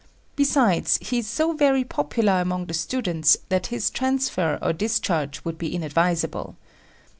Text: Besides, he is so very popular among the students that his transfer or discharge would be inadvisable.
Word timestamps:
Besides, 0.35 0.97
he 0.99 1.19
is 1.19 1.27
so 1.27 1.53
very 1.53 1.83
popular 1.83 2.41
among 2.41 2.65
the 2.65 2.73
students 2.73 3.37
that 3.49 3.67
his 3.67 3.91
transfer 3.91 4.57
or 4.59 4.73
discharge 4.73 5.45
would 5.45 5.59
be 5.59 5.75
inadvisable. 5.75 6.55